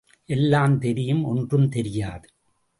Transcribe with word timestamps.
எல்லாம் 0.29 0.77
தெரியும் 0.79 1.23
ஒன்றும் 1.23 1.69
தெரியாது. 1.69 2.27